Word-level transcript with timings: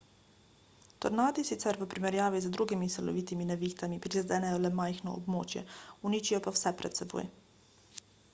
tornadi 1.03 1.43
sicer 1.49 1.75
v 1.81 1.87
primerjavi 1.91 2.41
z 2.45 2.49
drugimi 2.55 2.87
silovitimi 2.93 3.45
nevihtami 3.51 4.01
prizadenejo 4.07 4.63
le 4.65 4.73
majhno 4.81 5.15
območje 5.21 5.65
uničijo 6.11 6.43
pa 6.49 6.57
vse 6.59 6.77
pred 6.83 7.01
seboj 7.05 7.29